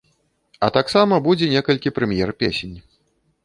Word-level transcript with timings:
А 0.67 0.69
таксама 0.77 1.21
будзе 1.29 1.51
некалькі 1.55 1.95
прэм'ер 2.01 2.29
песень. 2.43 2.77